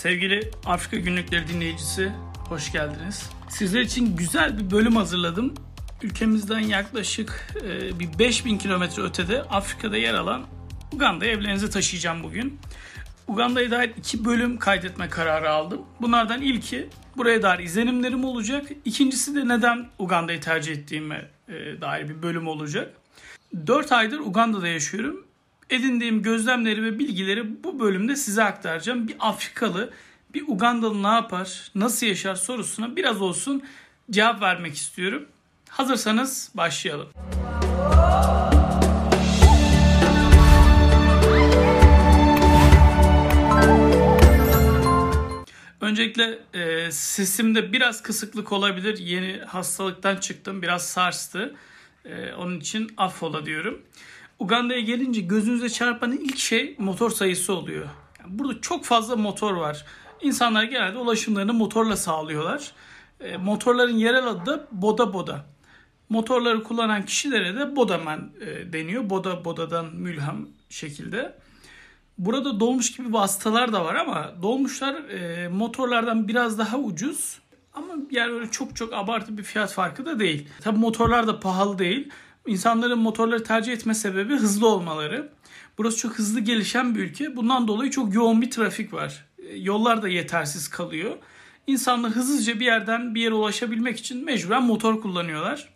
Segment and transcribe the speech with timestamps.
[0.00, 2.12] Sevgili Afrika Günlükleri dinleyicisi,
[2.48, 3.30] hoş geldiniz.
[3.48, 5.54] Sizler için güzel bir bölüm hazırladım.
[6.02, 10.42] Ülkemizden yaklaşık e, bir 5000 kilometre ötede Afrika'da yer alan
[10.92, 12.58] Uganda'ya evlerinizi taşıyacağım bugün.
[13.28, 15.82] Uganda'ya dair iki bölüm kaydetme kararı aldım.
[16.00, 18.66] Bunlardan ilki buraya dair izlenimlerim olacak.
[18.84, 22.94] İkincisi de neden Uganda'yı tercih ettiğime e, dair bir bölüm olacak.
[23.66, 25.29] 4 aydır Uganda'da yaşıyorum
[25.70, 29.08] edindiğim gözlemleri ve bilgileri bu bölümde size aktaracağım.
[29.08, 29.90] Bir Afrikalı,
[30.34, 33.62] bir Ugandalı ne yapar, nasıl yaşar sorusuna biraz olsun
[34.10, 35.26] cevap vermek istiyorum.
[35.68, 37.08] Hazırsanız başlayalım.
[45.80, 48.98] Öncelikle e, sesimde biraz kısıklık olabilir.
[48.98, 50.62] Yeni hastalıktan çıktım.
[50.62, 51.54] Biraz sarstı.
[52.04, 53.82] E, onun için affola diyorum.
[54.40, 57.88] Uganda'ya gelince gözünüze çarpan ilk şey motor sayısı oluyor.
[58.20, 59.84] Yani burada çok fazla motor var.
[60.22, 62.72] İnsanlar genelde ulaşımlarını motorla sağlıyorlar.
[63.20, 65.46] E, motorların yerel adı da boda boda.
[66.08, 69.10] Motorları kullanan kişilere de bodaman e, deniyor.
[69.10, 71.38] Boda bodadan mülham şekilde.
[72.18, 77.38] Burada dolmuş gibi vasıtalar da var ama dolmuşlar e, motorlardan biraz daha ucuz.
[77.74, 80.48] Ama yani öyle çok çok abartı bir fiyat farkı da değil.
[80.60, 82.10] Tabi motorlar da pahalı değil.
[82.50, 85.28] İnsanların motorları tercih etme sebebi hızlı olmaları.
[85.78, 87.36] Burası çok hızlı gelişen bir ülke.
[87.36, 89.26] Bundan dolayı çok yoğun bir trafik var.
[89.38, 91.16] E, yollar da yetersiz kalıyor.
[91.66, 95.68] İnsanlar hızlıca bir yerden bir yere ulaşabilmek için mecburen motor kullanıyorlar.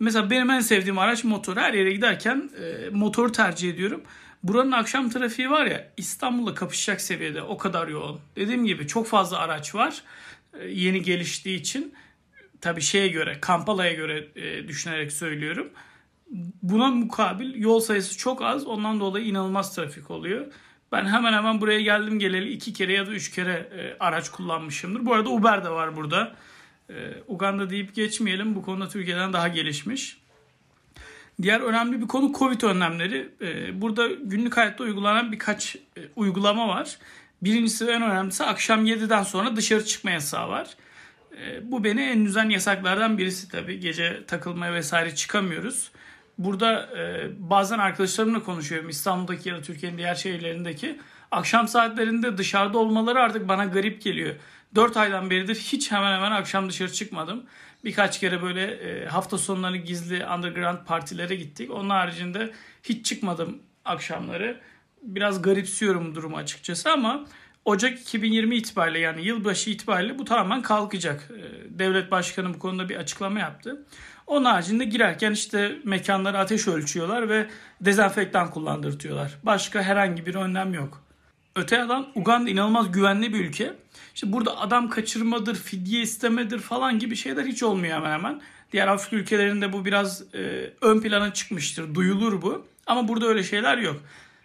[0.00, 1.56] Mesela benim en sevdiğim araç motor.
[1.56, 4.02] Her yere giderken e, motoru tercih ediyorum.
[4.42, 8.20] Buranın akşam trafiği var ya İstanbul'la kapışacak seviyede o kadar yoğun.
[8.36, 10.02] Dediğim gibi çok fazla araç var.
[10.60, 11.94] E, yeni geliştiği için
[12.60, 15.72] tabii şeye göre Kampala'ya göre e, düşünerek söylüyorum.
[16.62, 18.66] Buna mukabil yol sayısı çok az.
[18.66, 20.46] Ondan dolayı inanılmaz trafik oluyor.
[20.92, 25.06] Ben hemen hemen buraya geldim geleli iki kere ya da üç kere e, araç kullanmışımdır.
[25.06, 26.34] Bu arada Uber de var burada.
[26.90, 26.94] E,
[27.26, 28.54] Uganda deyip geçmeyelim.
[28.54, 30.18] Bu konuda Türkiye'den daha gelişmiş.
[31.42, 33.28] Diğer önemli bir konu Covid önlemleri.
[33.40, 36.98] E, burada günlük hayatta uygulanan birkaç e, uygulama var.
[37.42, 40.68] Birincisi ve en önemlisi akşam 7'den sonra dışarı çıkma yasağı var.
[41.40, 43.80] E, bu beni en üzen yasaklardan birisi tabii.
[43.80, 45.90] Gece takılmaya vesaire çıkamıyoruz.
[46.38, 51.00] Burada e, bazen arkadaşlarımla konuşuyorum İstanbul'daki ya da Türkiye'nin diğer şehirlerindeki.
[51.30, 54.34] Akşam saatlerinde dışarıda olmaları artık bana garip geliyor.
[54.74, 57.44] 4 aydan beridir hiç hemen hemen akşam dışarı çıkmadım.
[57.84, 61.70] Birkaç kere böyle e, hafta sonları gizli underground partilere gittik.
[61.70, 64.60] Onun haricinde hiç çıkmadım akşamları.
[65.02, 67.24] Biraz garipsiyorum durumu açıkçası ama
[67.64, 71.30] Ocak 2020 itibariyle yani yılbaşı itibariyle bu tamamen kalkacak.
[71.30, 73.86] Ee, devlet başkanı bu konuda bir açıklama yaptı.
[74.26, 77.46] Onun haricinde girerken işte mekanlara ateş ölçüyorlar ve
[77.80, 79.38] dezenfektan kullandırtıyorlar.
[79.42, 81.02] Başka herhangi bir önlem yok.
[81.56, 83.74] Öte yandan Uganda inanılmaz güvenli bir ülke.
[84.14, 88.40] İşte burada adam kaçırmadır, fidye istemedir falan gibi şeyler hiç olmuyor hemen hemen.
[88.72, 92.66] Diğer Afrika ülkelerinde bu biraz e, ön plana çıkmıştır, duyulur bu.
[92.86, 93.96] Ama burada öyle şeyler yok.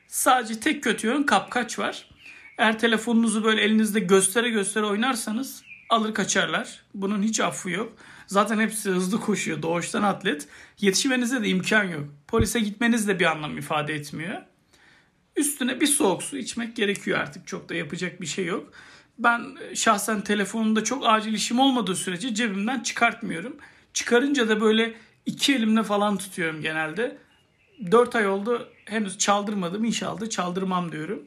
[0.07, 2.09] Sadece tek kötü yön kapkaç var.
[2.57, 6.81] Eğer telefonunuzu böyle elinizde göstere göstere oynarsanız alır kaçarlar.
[6.93, 7.93] Bunun hiç affı yok.
[8.27, 9.61] Zaten hepsi hızlı koşuyor.
[9.61, 10.47] Doğuştan atlet.
[10.79, 12.03] Yetişmenize de imkan yok.
[12.27, 14.41] Polise gitmeniz de bir anlam ifade etmiyor.
[15.35, 17.47] Üstüne bir soğuk su içmek gerekiyor artık.
[17.47, 18.73] Çok da yapacak bir şey yok.
[19.19, 19.41] Ben
[19.73, 23.57] şahsen telefonumda çok acil işim olmadığı sürece cebimden çıkartmıyorum.
[23.93, 24.93] Çıkarınca da böyle
[25.25, 27.17] iki elimle falan tutuyorum genelde.
[27.91, 29.85] Dört ay oldu henüz çaldırmadım.
[29.85, 31.23] İnşallah çaldırmam diyorum.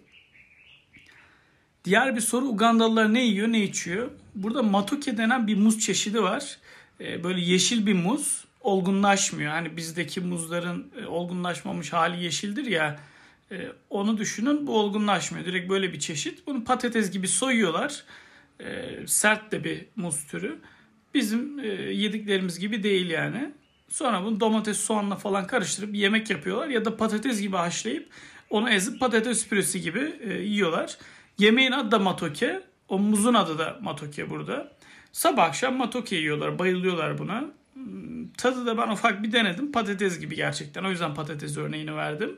[1.85, 4.11] Diğer bir soru Ugandalılar ne yiyor ne içiyor?
[4.35, 6.59] Burada matoke denen bir muz çeşidi var.
[7.01, 9.53] Ee, böyle yeşil bir muz olgunlaşmıyor.
[9.53, 13.01] Hani bizdeki muzların e, olgunlaşmamış hali yeşildir ya.
[13.53, 15.47] E, onu düşünün bu olgunlaşmıyor.
[15.47, 16.47] Direkt böyle bir çeşit.
[16.47, 18.05] Bunu patates gibi soyuyorlar.
[18.61, 20.59] E, sert de bir muz türü.
[21.15, 21.59] Bizim
[21.91, 23.53] yediklerimiz gibi değil yani.
[23.89, 26.69] Sonra bunu domates soğanla falan karıştırıp yemek yapıyorlar.
[26.69, 28.09] Ya da patates gibi haşlayıp
[28.51, 30.99] onu ezip patates püresi gibi yiyorlar.
[31.39, 32.63] Yemeğin adı da matoke.
[32.89, 34.73] O muzun adı da matoke burada.
[35.13, 36.59] Sabah akşam matoke yiyorlar.
[36.59, 37.45] Bayılıyorlar buna.
[37.75, 39.73] Hmm, tadı da ben ufak bir denedim.
[39.73, 40.85] Patates gibi gerçekten.
[40.85, 42.37] O yüzden patates örneğini verdim.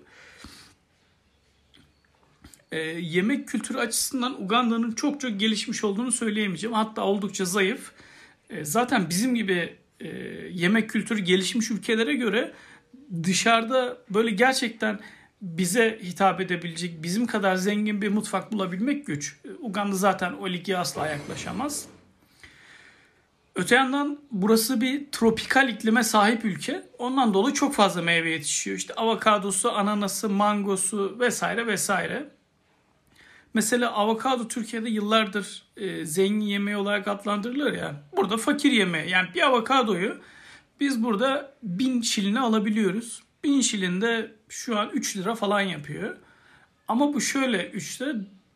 [2.73, 6.75] Ee, yemek kültürü açısından Uganda'nın çok çok gelişmiş olduğunu söyleyemeyeceğim.
[6.75, 7.93] Hatta oldukça zayıf.
[8.51, 10.09] Ee, zaten bizim gibi e,
[10.51, 12.53] yemek kültürü gelişmiş ülkelere göre
[13.23, 15.01] dışarıda böyle gerçekten
[15.43, 19.37] bize hitap edebilecek, bizim kadar zengin bir mutfak bulabilmek güç.
[19.61, 21.87] Uganda zaten o lige asla yaklaşamaz.
[23.57, 26.83] Öte yandan burası bir tropikal iklime sahip ülke.
[26.99, 28.77] Ondan dolayı çok fazla meyve yetişiyor.
[28.77, 32.31] İşte avokadosu, ananası, mangosu vesaire vesaire.
[33.55, 38.03] Mesela avokado Türkiye'de yıllardır e, zengin yemeği olarak adlandırılır ya.
[38.17, 39.11] Burada fakir yemeği.
[39.11, 40.21] Yani bir avokadoyu
[40.81, 43.23] biz burada 1000 şiline alabiliyoruz.
[43.45, 46.17] 1000 şilin de şu an 3 lira falan yapıyor.
[46.89, 48.15] Ama bu şöyle 3 lira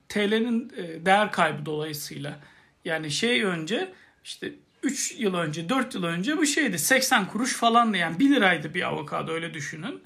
[0.09, 2.41] TL'nin e, değer kaybı dolayısıyla.
[2.85, 3.93] Yani şey önce
[4.25, 4.53] işte
[4.83, 8.83] 3 yıl önce 4 yıl önce bu şeydi 80 kuruş falandı yani 1 liraydı bir
[8.83, 10.03] avokado öyle düşünün.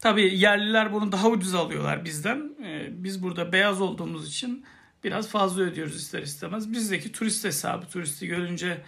[0.00, 2.50] Tabii yerliler bunu daha ucuz alıyorlar bizden.
[2.64, 4.64] Ee, biz burada beyaz olduğumuz için
[5.04, 6.72] biraz fazla ödüyoruz ister istemez.
[6.72, 8.82] Bizdeki turist hesabı turisti görünce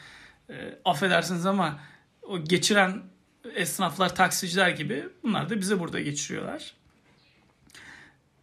[0.50, 1.80] e, affedersiniz ama
[2.22, 3.02] o geçiren
[3.54, 6.74] esnaflar, taksiciler gibi bunlar da bize burada geçiriyorlar.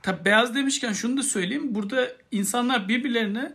[0.02, 1.76] Tabii beyaz demişken şunu da söyleyeyim.
[1.76, 3.54] Burada insanlar birbirlerine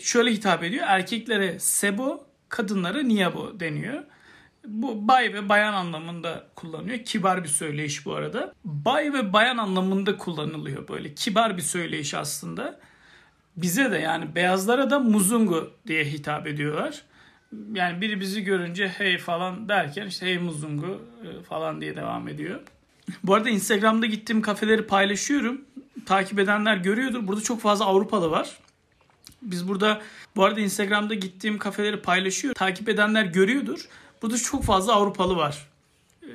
[0.00, 0.84] şöyle hitap ediyor.
[0.88, 4.02] Erkeklere sebo, kadınlara niyabo deniyor.
[4.66, 6.98] Bu bay ve bayan anlamında kullanıyor.
[6.98, 8.54] Kibar bir söyleyiş bu arada.
[8.64, 11.14] Bay ve bayan anlamında kullanılıyor böyle.
[11.14, 12.80] Kibar bir söyleyiş aslında.
[13.56, 17.02] Bize de yani beyazlara da muzungu diye hitap ediyorlar.
[17.72, 22.60] Yani biri bizi görünce hey falan derken işte hey muzungu e, falan diye devam ediyor.
[23.24, 25.64] Bu arada Instagram'da gittiğim kafeleri paylaşıyorum.
[26.06, 27.26] Takip edenler görüyordur.
[27.26, 28.58] Burada çok fazla Avrupalı var.
[29.44, 30.02] Biz burada
[30.36, 32.54] bu arada Instagram'da gittiğim kafeleri paylaşıyor.
[32.54, 33.88] Takip edenler görüyordur.
[34.22, 35.68] Burada çok fazla Avrupalı var.
[36.22, 36.28] Ee,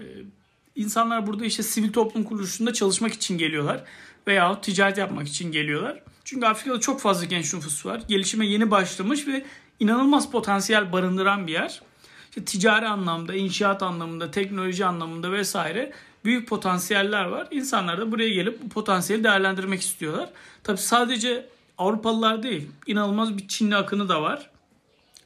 [0.76, 3.84] insanlar burada işte sivil toplum kuruluşunda çalışmak için geliyorlar.
[4.28, 6.04] Veya ticaret yapmak için geliyorlar.
[6.26, 8.02] Çünkü Afrika'da çok fazla genç nüfus var.
[8.08, 9.46] Gelişime yeni başlamış ve
[9.80, 11.82] inanılmaz potansiyel barındıran bir yer.
[12.30, 15.94] İşte ticari anlamda, inşaat anlamında, teknoloji anlamında vesaire
[16.26, 17.48] büyük potansiyeller var.
[17.52, 20.30] İnsanlar da buraya gelip bu potansiyeli değerlendirmek istiyorlar.
[20.64, 21.46] Tabi sadece
[21.80, 24.50] Avrupalılar değil, inanılmaz bir Çinli akını da var.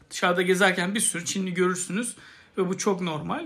[0.09, 2.15] Dışarıda gezerken bir sürü Çinli görürsünüz
[2.57, 3.45] ve bu çok normal.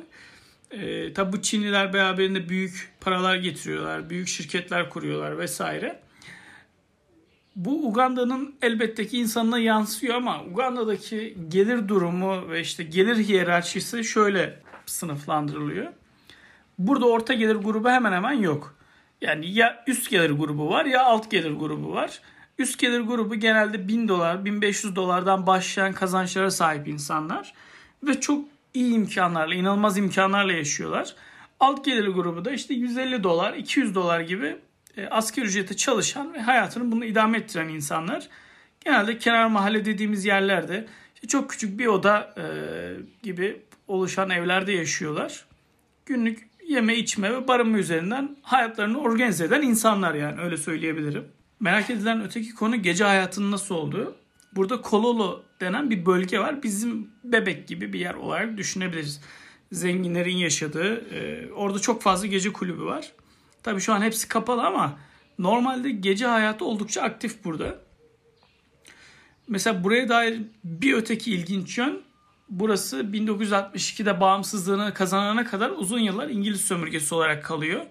[0.72, 6.00] E, tabi bu Çinliler beraberinde büyük paralar getiriyorlar, büyük şirketler kuruyorlar vesaire.
[7.56, 14.60] Bu Uganda'nın elbette ki insanına yansıyor ama Uganda'daki gelir durumu ve işte gelir hiyerarşisi şöyle
[14.86, 15.88] sınıflandırılıyor.
[16.80, 18.76] Burada orta gelir grubu hemen hemen yok.
[19.22, 22.22] Yani ya üst gelir grubu var ya alt gelir grubu var.
[22.60, 27.54] Üst gelir grubu genelde 1000 dolar, 1500 dolardan başlayan kazançlara sahip insanlar.
[28.04, 31.16] Ve çok iyi imkanlarla, inanılmaz imkanlarla yaşıyorlar.
[31.60, 34.58] Alt gelir grubu da işte 150 dolar, 200 dolar gibi
[34.98, 38.28] e, asgari ücrete çalışan ve hayatını bunu idame ettiren insanlar.
[38.82, 42.46] Genelde kenar mahalle dediğimiz yerlerde işte çok küçük bir oda e,
[43.24, 45.46] gibi oluşan evlerde yaşıyorlar.
[46.06, 51.37] Günlük yeme içme ve barınma üzerinden hayatlarını organize eden insanlar yani öyle söyleyebilirim.
[51.60, 54.16] Merak edilen öteki konu gece hayatının nasıl olduğu.
[54.56, 56.64] Burada Kololo denen bir bölge var.
[56.64, 59.22] Bizim bebek gibi bir yer olarak düşünebiliriz.
[59.72, 61.16] Zenginlerin yaşadığı.
[61.16, 63.12] E, orada çok fazla gece kulübü var.
[63.64, 65.00] Tabii şu an hepsi kapalı ama
[65.40, 67.80] normalde gece hayatı oldukça aktif burada.
[69.48, 72.02] Mesela buraya dair bir öteki ilginç yön
[72.50, 77.86] burası 1962'de bağımsızlığını kazanana kadar uzun yıllar İngiliz sömürgesi olarak kalıyor.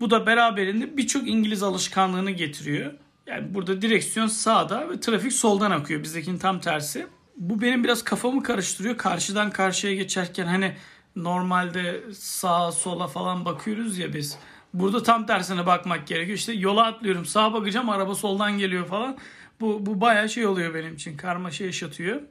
[0.00, 2.92] Bu da beraberinde birçok İngiliz alışkanlığını getiriyor.
[3.26, 6.02] Yani burada direksiyon sağda ve trafik soldan akıyor.
[6.02, 7.06] Bizdekinin tam tersi.
[7.36, 8.96] Bu benim biraz kafamı karıştırıyor.
[8.96, 10.74] Karşıdan karşıya geçerken hani
[11.16, 14.38] normalde sağa sola falan bakıyoruz ya biz.
[14.74, 16.38] Burada tam tersine bakmak gerekiyor.
[16.38, 19.18] İşte yola atlıyorum sağa bakacağım araba soldan geliyor falan.
[19.60, 21.16] Bu, bu bayağı şey oluyor benim için.
[21.16, 22.22] Karmaşa yaşatıyor.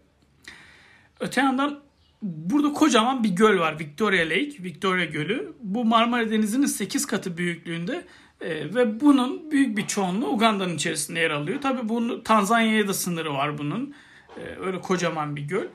[1.19, 1.79] Öte yandan
[2.21, 3.79] burada kocaman bir göl var.
[3.79, 5.53] Victoria Lake, Victoria Gölü.
[5.62, 8.05] Bu Marmara Denizi'nin 8 katı büyüklüğünde
[8.41, 11.62] e, ve bunun büyük bir çoğunluğu Uganda'nın içerisinde yer alıyor.
[11.62, 13.93] Tabi bunun Tanzanya'ya da sınırı var bunun.
[14.38, 15.67] E, öyle kocaman bir göl.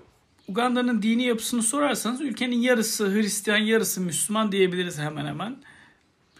[0.48, 5.56] Uganda'nın dini yapısını sorarsanız ülkenin yarısı Hristiyan, yarısı Müslüman diyebiliriz hemen hemen.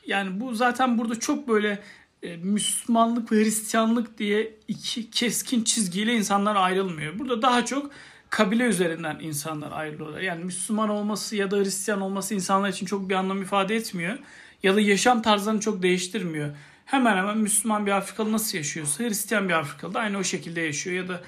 [0.07, 1.83] Yani bu zaten burada çok böyle
[2.23, 7.19] e, Müslümanlık ve Hristiyanlık diye iki keskin çizgiyle insanlar ayrılmıyor.
[7.19, 7.91] Burada daha çok
[8.33, 10.21] kabile üzerinden insanlar ayrılıyorlar.
[10.21, 14.19] Yani Müslüman olması ya da Hristiyan olması insanlar için çok bir anlam ifade etmiyor.
[14.63, 16.57] Ya da yaşam tarzlarını çok değiştirmiyor.
[16.85, 20.97] Hemen hemen Müslüman bir Afrikalı nasıl yaşıyorsa Hristiyan bir Afrikalı da aynı o şekilde yaşıyor.
[20.97, 21.23] Ya da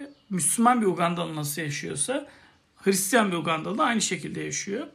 [0.00, 2.26] e, Müslüman bir Ugandalı nasıl yaşıyorsa
[2.76, 4.86] Hristiyan bir Ugandalı da aynı şekilde yaşıyor.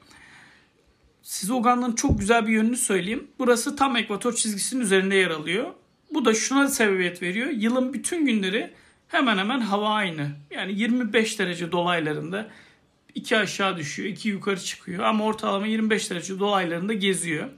[1.21, 3.27] Size Uganda'nın çok güzel bir yönünü söyleyeyim.
[3.39, 5.73] Burası tam ekvator çizgisinin üzerinde yer alıyor.
[6.13, 7.49] Bu da şuna sebebiyet veriyor.
[7.49, 8.73] Yılın bütün günleri
[9.13, 10.29] hemen hemen hava aynı.
[10.51, 12.47] Yani 25 derece dolaylarında
[13.15, 17.49] iki aşağı düşüyor, iki yukarı çıkıyor ama ortalama 25 derece dolaylarında geziyor.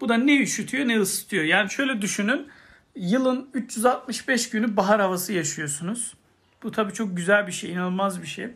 [0.00, 1.44] Bu da ne üşütüyor ne ısıtıyor.
[1.44, 2.48] Yani şöyle düşünün.
[2.96, 6.14] Yılın 365 günü bahar havası yaşıyorsunuz.
[6.62, 8.48] Bu tabii çok güzel bir şey, inanılmaz bir şey.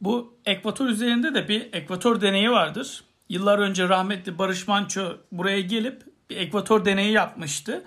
[0.00, 3.04] Bu ekvator üzerinde de bir ekvator deneyi vardır.
[3.28, 7.84] Yıllar önce rahmetli Barış Manço buraya gelip bir ekvator deneyi yapmıştı.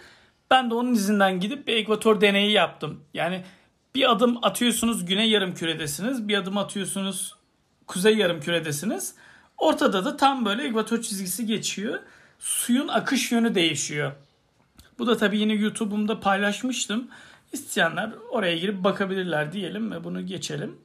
[0.51, 3.03] Ben de onun izinden gidip bir ekvator deneyi yaptım.
[3.13, 3.43] Yani
[3.95, 6.27] bir adım atıyorsunuz güney yarım küredesiniz.
[6.27, 7.35] Bir adım atıyorsunuz
[7.87, 9.15] kuzey yarım küredesiniz.
[9.57, 11.99] Ortada da tam böyle ekvator çizgisi geçiyor.
[12.39, 14.11] Suyun akış yönü değişiyor.
[14.99, 17.07] Bu da tabii yine YouTube'umda paylaşmıştım.
[17.53, 20.75] İsteyenler oraya girip bakabilirler diyelim ve bunu geçelim.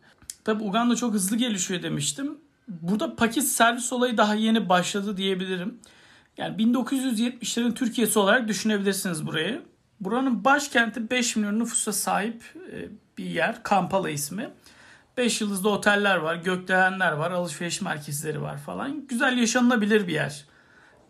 [0.44, 2.38] Tabii Uganda çok hızlı gelişiyor demiştim.
[2.68, 5.78] Burada paket servis olayı daha yeni başladı diyebilirim.
[6.36, 9.62] Yani 1970'lerin Türkiye'si olarak düşünebilirsiniz burayı.
[10.00, 12.42] Buranın başkenti 5 milyon nüfusa sahip
[12.72, 12.88] e,
[13.18, 13.62] bir yer.
[13.62, 14.50] Kampala ismi.
[15.16, 19.06] 5 yıldızlı oteller var, gökdelenler var, alışveriş merkezleri var falan.
[19.06, 20.44] Güzel yaşanılabilir bir yer.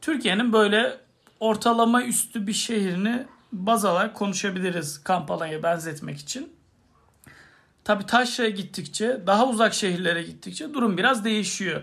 [0.01, 0.97] Türkiye'nin böyle
[1.41, 6.53] ortalama üstü bir şehrini baz alarak konuşabiliriz Kampala'ya benzetmek için.
[7.85, 11.83] Tabi Taşra'ya gittikçe, daha uzak şehirlere gittikçe durum biraz değişiyor.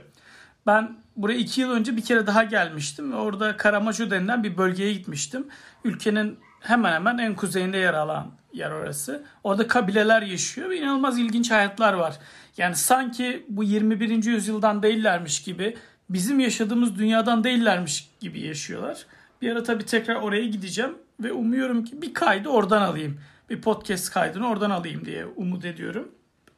[0.65, 5.47] Ben buraya iki yıl önce bir kere daha gelmiştim orada Karamacu denilen bir bölgeye gitmiştim.
[5.83, 9.23] Ülkenin hemen hemen en kuzeyinde yer alan yer orası.
[9.43, 12.19] Orada kabileler yaşıyor ve inanılmaz ilginç hayatlar var.
[12.57, 14.23] Yani sanki bu 21.
[14.23, 15.77] yüzyıldan değillermiş gibi,
[16.09, 19.05] bizim yaşadığımız dünyadan değillermiş gibi yaşıyorlar.
[19.41, 23.19] Bir ara tabii tekrar oraya gideceğim ve umuyorum ki bir kaydı oradan alayım.
[23.49, 26.11] Bir podcast kaydını oradan alayım diye umut ediyorum.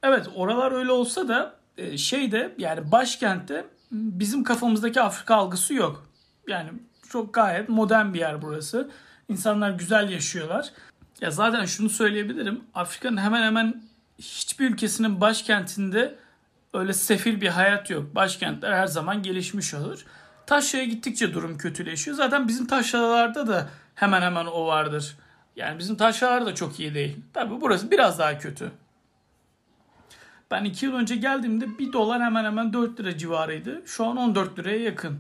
[0.03, 6.09] Evet oralar öyle olsa da e, şeyde yani başkentte bizim kafamızdaki Afrika algısı yok.
[6.47, 6.69] Yani
[7.09, 8.89] çok gayet modern bir yer burası.
[9.29, 10.71] İnsanlar güzel yaşıyorlar.
[11.21, 12.61] Ya zaten şunu söyleyebilirim.
[12.73, 13.83] Afrika'nın hemen hemen
[14.19, 16.15] hiçbir ülkesinin başkentinde
[16.73, 18.15] öyle sefil bir hayat yok.
[18.15, 20.05] Başkentler her zaman gelişmiş olur.
[20.45, 22.17] Taşra'ya gittikçe durum kötüleşiyor.
[22.17, 25.17] Zaten bizim taşralarda da hemen hemen o vardır.
[25.55, 27.17] Yani bizim taşralar da çok iyi değil.
[27.33, 28.71] Tabi burası biraz daha kötü.
[30.51, 33.81] Ben 2 yıl önce geldiğimde 1 dolar hemen hemen 4 lira civarıydı.
[33.85, 35.19] Şu an 14 liraya yakın.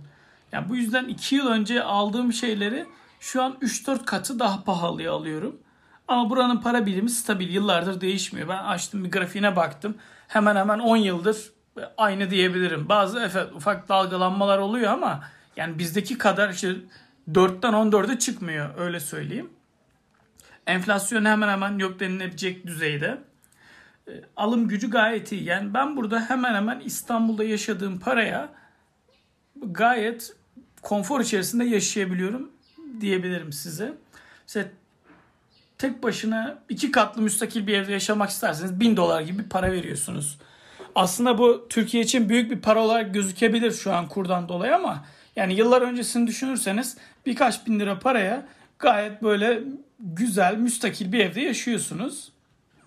[0.51, 2.85] Yani bu yüzden 2 yıl önce aldığım şeyleri
[3.19, 5.59] şu an 3-4 katı daha pahalıya alıyorum.
[6.07, 7.49] Ama buranın para birimi stabil.
[7.49, 8.47] Yıllardır değişmiyor.
[8.47, 9.97] Ben açtım bir grafiğine baktım.
[10.27, 11.51] Hemen hemen 10 yıldır
[11.97, 12.89] aynı diyebilirim.
[12.89, 15.23] Bazı evet, ufak dalgalanmalar oluyor ama
[15.55, 16.75] yani bizdeki kadar işte
[17.31, 19.49] 4'ten 14'e çıkmıyor öyle söyleyeyim.
[20.67, 23.17] Enflasyon hemen hemen yok denilebilecek düzeyde.
[24.07, 25.43] E, alım gücü gayet iyi.
[25.43, 28.49] Yani ben burada hemen hemen İstanbul'da yaşadığım paraya
[29.55, 30.35] gayet
[30.81, 32.51] konfor içerisinde yaşayabiliyorum
[33.01, 33.93] diyebilirim size.
[34.47, 34.67] Mesela
[35.77, 40.37] tek başına iki katlı müstakil bir evde yaşamak isterseniz bin dolar gibi para veriyorsunuz.
[40.95, 45.05] Aslında bu Türkiye için büyük bir para olarak gözükebilir şu an kurdan dolayı ama
[45.35, 48.45] yani yıllar öncesini düşünürseniz birkaç bin lira paraya
[48.79, 49.63] gayet böyle
[49.99, 52.31] güzel müstakil bir evde yaşıyorsunuz.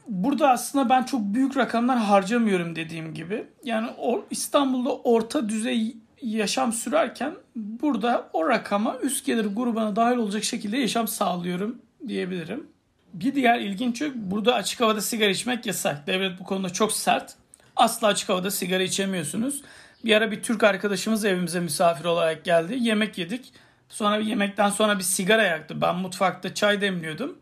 [0.08, 3.44] Burada aslında ben çok büyük rakamlar harcamıyorum dediğim gibi.
[3.64, 3.90] Yani
[4.30, 11.08] İstanbul'da orta düzey yaşam sürerken burada o rakama üst gelir grubuna dahil olacak şekilde yaşam
[11.08, 11.78] sağlıyorum
[12.08, 12.66] diyebilirim.
[13.14, 16.06] Bir diğer ilginç şey burada açık havada sigara içmek yasak.
[16.06, 17.34] Devlet bu konuda çok sert.
[17.76, 19.62] Asla açık havada sigara içemiyorsunuz.
[20.04, 22.76] Bir ara bir Türk arkadaşımız evimize misafir olarak geldi.
[22.80, 23.52] Yemek yedik.
[23.88, 25.80] Sonra yemekten sonra bir sigara yaktı.
[25.80, 27.38] Ben mutfakta çay demliyordum.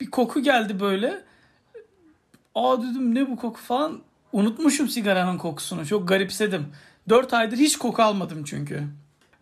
[0.00, 1.22] Bir koku geldi böyle.
[2.54, 4.00] Aa dedim ne bu koku falan.
[4.32, 5.86] Unutmuşum sigaranın kokusunu.
[5.86, 6.66] Çok garipsedim.
[7.08, 8.84] 4 aydır hiç koku almadım çünkü.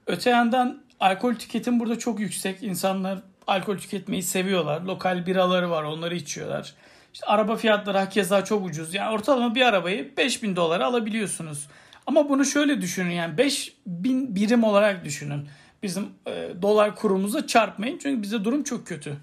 [0.08, 2.62] Öte yandan alkol tüketim burada çok yüksek.
[2.62, 4.80] İnsanlar alkol tüketmeyi seviyorlar.
[4.80, 6.74] Lokal biraları var onları içiyorlar.
[7.14, 8.94] İşte araba fiyatları hakeza çok ucuz.
[8.94, 11.68] Yani ortalama bir arabayı 5000 dolara alabiliyorsunuz.
[12.06, 15.48] Ama bunu şöyle düşünün yani 5000 birim olarak düşünün.
[15.82, 19.16] Bizim e, dolar kurumuza çarpmayın çünkü bize durum çok kötü.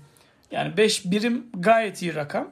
[0.52, 2.48] Yani 5 birim gayet iyi rakam.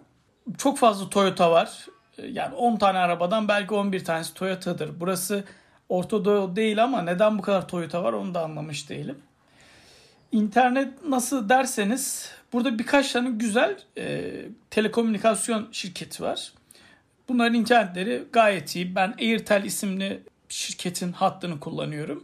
[0.57, 1.87] Çok fazla Toyota var.
[2.17, 4.99] E, yani 10 tane arabadan belki 11 tanesi Toyota'dır.
[4.99, 5.43] Burası
[5.89, 9.17] Orta Doğu değil ama neden bu kadar Toyota var onu da anlamış değilim.
[10.31, 14.31] İnternet nasıl derseniz burada birkaç tane güzel e,
[14.69, 16.53] telekomünikasyon şirketi var.
[17.29, 18.95] Bunların internetleri gayet iyi.
[18.95, 22.23] Ben Airtel isimli şirketin hattını kullanıyorum.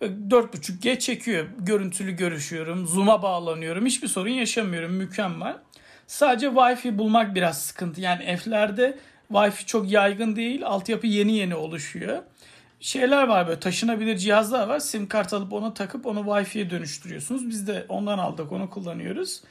[0.00, 1.46] 4.5G çekiyor.
[1.58, 2.86] Görüntülü görüşüyorum.
[2.86, 3.86] Zoom'a bağlanıyorum.
[3.86, 4.92] Hiçbir sorun yaşamıyorum.
[4.92, 5.56] Mükemmel.
[6.06, 8.00] Sadece Wi-Fi bulmak biraz sıkıntı.
[8.00, 8.98] Yani evlerde
[9.32, 10.66] Wi-Fi çok yaygın değil.
[10.66, 12.22] Altyapı yeni yeni oluşuyor
[12.80, 14.78] şeyler var böyle taşınabilir cihazlar var.
[14.78, 17.48] Sim kart alıp onu takıp onu Wi-Fi'ye dönüştürüyorsunuz.
[17.48, 19.42] Biz de ondan aldık onu kullanıyoruz.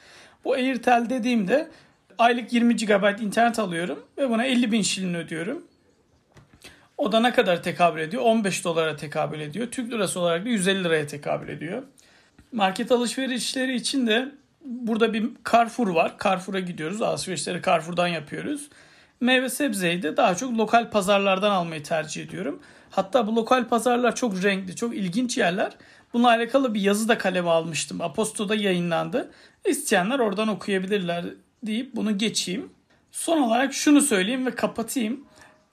[0.46, 1.72] Bu Airtel dediğimde
[2.18, 5.64] aylık 20 GB internet alıyorum ve buna 50 bin şilin ödüyorum.
[6.98, 8.24] O da ne kadar tekabül ediyor?
[8.24, 9.68] 15 dolara tekabül ediyor.
[9.72, 11.84] Türk lirası olarak da 150 liraya tekabül ediyor.
[12.52, 14.32] Market alışverişleri için de
[14.66, 16.16] burada bir Carrefour var.
[16.24, 17.02] Carrefour'a gidiyoruz.
[17.02, 18.70] Alışverişleri Carrefour'dan yapıyoruz.
[19.22, 22.60] Meyve sebzeyi de daha çok lokal pazarlardan almayı tercih ediyorum.
[22.90, 25.72] Hatta bu lokal pazarlar çok renkli, çok ilginç yerler.
[26.14, 28.02] Bununla alakalı bir yazı da kaleme almıştım.
[28.02, 29.32] Aposto'da yayınlandı.
[29.66, 31.26] İsteyenler oradan okuyabilirler
[31.64, 32.70] deyip bunu geçeyim.
[33.12, 35.26] Son olarak şunu söyleyeyim ve kapatayım.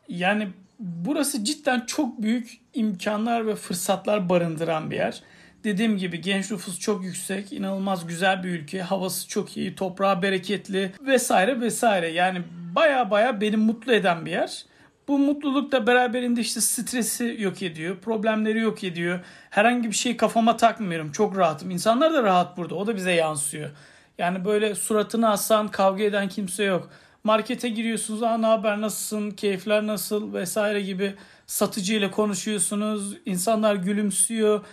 [0.09, 0.49] Yani
[0.79, 5.23] burası cidden çok büyük imkanlar ve fırsatlar barındıran bir yer.
[5.65, 10.93] Dediğim gibi genç nüfus çok yüksek, inanılmaz güzel bir ülke, havası çok iyi, toprağı bereketli
[11.01, 12.09] vesaire vesaire.
[12.09, 12.43] Yani
[12.75, 14.65] baya baya beni mutlu eden bir yer.
[15.09, 19.21] Bu mutluluk da beraberinde işte stresi yok ediyor, problemleri yok ediyor.
[19.51, 21.71] Herhangi bir şeyi kafama takmıyorum, çok rahatım.
[21.71, 23.71] İnsanlar da rahat burada, o da bize yansıyor.
[24.19, 26.91] Yani böyle suratını asan, kavga eden kimse yok.
[27.25, 31.15] Markete giriyorsunuz, aa ne haber, nasılsın, keyifler nasıl vesaire gibi
[31.47, 33.17] satıcıyla konuşuyorsunuz.
[33.27, 34.65] İnsanlar gülümsüyor.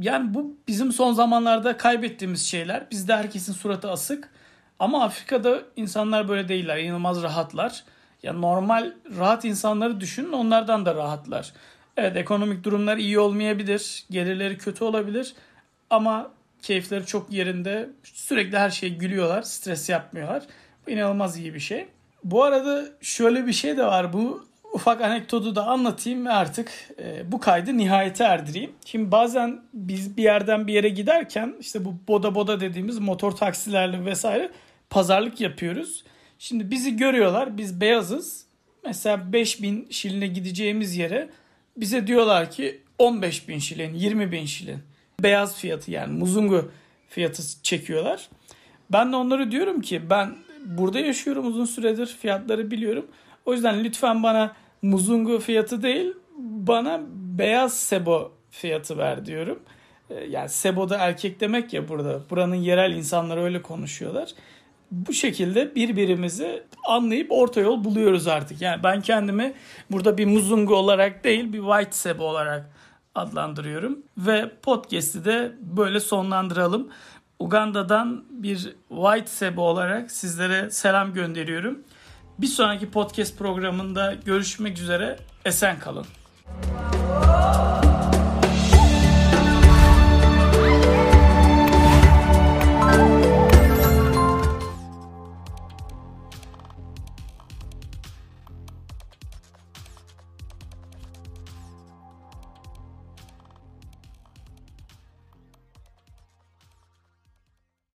[0.00, 2.90] Yani bu bizim son zamanlarda kaybettiğimiz şeyler.
[2.90, 4.28] Bizde herkesin suratı asık.
[4.80, 6.78] Ama Afrika'da insanlar böyle değiller.
[6.78, 7.84] İnanılmaz rahatlar.
[8.22, 11.52] Ya normal rahat insanları düşünün onlardan da rahatlar.
[11.96, 14.04] Evet ekonomik durumlar iyi olmayabilir.
[14.10, 15.34] Gelirleri kötü olabilir.
[15.90, 16.30] Ama
[16.62, 17.90] keyifleri çok yerinde.
[18.02, 19.42] Sürekli her şeye gülüyorlar.
[19.42, 20.42] Stres yapmıyorlar.
[20.86, 21.88] Bu inanılmaz iyi bir şey.
[22.24, 24.12] Bu arada şöyle bir şey de var.
[24.12, 28.72] Bu ufak anekdotu da anlatayım ve artık e, bu kaydı nihayete erdireyim.
[28.84, 34.04] Şimdi bazen biz bir yerden bir yere giderken işte bu boda boda dediğimiz motor taksilerle
[34.04, 34.50] vesaire
[34.90, 36.04] pazarlık yapıyoruz.
[36.38, 37.58] Şimdi bizi görüyorlar.
[37.58, 38.44] Biz beyazız.
[38.84, 41.30] Mesela 5000 şiline gideceğimiz yere
[41.76, 44.78] bize diyorlar ki 15 bin şilin, 20 bin şilin.
[45.20, 46.70] Beyaz fiyatı yani muzungu
[47.08, 48.28] fiyatı çekiyorlar.
[48.92, 53.06] Ben de onlara diyorum ki ben burada yaşıyorum uzun süredir fiyatları biliyorum.
[53.46, 59.62] O yüzden lütfen bana muzungu fiyatı değil bana beyaz sebo fiyatı ver diyorum.
[60.10, 62.20] Ee, yani sebo da erkek demek ya burada.
[62.30, 64.34] Buranın yerel insanları öyle konuşuyorlar.
[64.90, 68.60] Bu şekilde birbirimizi anlayıp orta yol buluyoruz artık.
[68.62, 69.54] Yani ben kendimi
[69.90, 72.70] burada bir muzungu olarak değil bir white sebo olarak
[73.14, 73.98] adlandırıyorum.
[74.18, 76.88] Ve podcast'i de böyle sonlandıralım.
[77.38, 81.78] Uganda'dan bir white sebo olarak sizlere selam gönderiyorum.
[82.38, 85.18] Bir sonraki podcast programında görüşmek üzere.
[85.44, 86.06] Esen kalın.